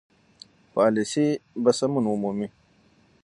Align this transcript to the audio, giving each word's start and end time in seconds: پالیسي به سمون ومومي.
پالیسي 0.73 1.27
به 1.63 1.71
سمون 1.77 2.05
ومومي. 2.07 2.47